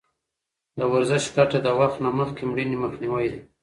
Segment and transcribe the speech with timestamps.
[0.77, 3.39] د ورزش ګټه د وخت نه مخکې مړینې مخنیوی دی.